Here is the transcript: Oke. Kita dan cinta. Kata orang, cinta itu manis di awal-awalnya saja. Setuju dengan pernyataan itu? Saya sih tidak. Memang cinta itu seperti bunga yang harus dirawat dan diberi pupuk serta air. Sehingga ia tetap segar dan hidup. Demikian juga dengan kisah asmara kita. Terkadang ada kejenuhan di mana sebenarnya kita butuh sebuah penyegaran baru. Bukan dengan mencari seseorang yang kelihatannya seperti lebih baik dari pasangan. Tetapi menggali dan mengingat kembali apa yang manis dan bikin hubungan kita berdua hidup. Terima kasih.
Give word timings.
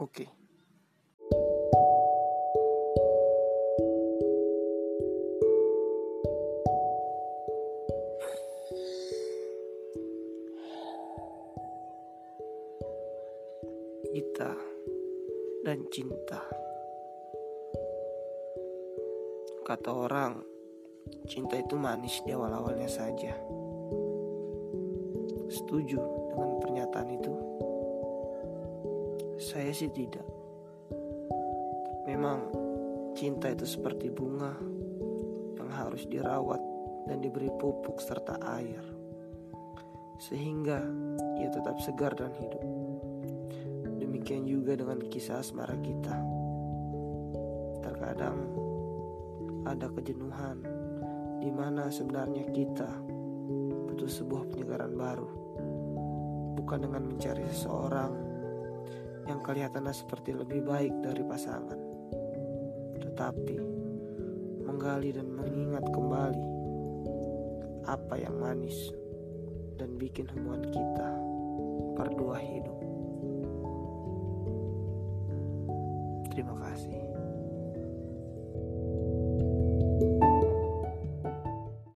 Oke. 0.00 0.24
Kita 14.08 14.56
dan 15.68 15.84
cinta. 15.92 16.40
Kata 19.68 19.92
orang, 19.92 20.40
cinta 21.28 21.60
itu 21.60 21.76
manis 21.76 22.24
di 22.24 22.32
awal-awalnya 22.32 22.88
saja. 22.88 23.36
Setuju 25.52 26.00
dengan 26.32 26.56
pernyataan 26.56 27.10
itu? 27.12 27.50
Saya 29.40 29.72
sih 29.72 29.88
tidak. 29.88 30.28
Memang 32.04 32.44
cinta 33.16 33.48
itu 33.48 33.64
seperti 33.64 34.12
bunga 34.12 34.52
yang 35.56 35.70
harus 35.72 36.04
dirawat 36.04 36.60
dan 37.08 37.24
diberi 37.24 37.48
pupuk 37.56 38.04
serta 38.04 38.36
air. 38.60 38.84
Sehingga 40.20 40.84
ia 41.40 41.48
tetap 41.48 41.80
segar 41.80 42.12
dan 42.20 42.36
hidup. 42.36 42.60
Demikian 43.96 44.44
juga 44.44 44.76
dengan 44.76 45.00
kisah 45.08 45.40
asmara 45.40 45.80
kita. 45.80 46.20
Terkadang 47.80 48.44
ada 49.64 49.88
kejenuhan 49.88 50.60
di 51.40 51.48
mana 51.48 51.88
sebenarnya 51.88 52.44
kita 52.52 52.92
butuh 53.88 54.04
sebuah 54.04 54.52
penyegaran 54.52 54.92
baru. 54.92 55.28
Bukan 56.60 56.84
dengan 56.84 57.08
mencari 57.08 57.40
seseorang 57.48 58.29
yang 59.28 59.40
kelihatannya 59.44 59.92
seperti 59.92 60.36
lebih 60.36 60.64
baik 60.64 60.94
dari 61.02 61.22
pasangan. 61.24 61.80
Tetapi 63.00 63.56
menggali 64.64 65.10
dan 65.12 65.28
mengingat 65.34 65.84
kembali 65.90 66.46
apa 67.88 68.14
yang 68.20 68.36
manis 68.38 68.92
dan 69.80 69.96
bikin 69.96 70.28
hubungan 70.30 70.68
kita 70.68 71.10
berdua 71.96 72.36
hidup. 72.38 72.78
Terima 76.30 76.54
kasih. 76.60 76.99